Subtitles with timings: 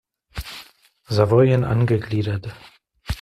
[1.09, 2.49] Savoyen angegliedert.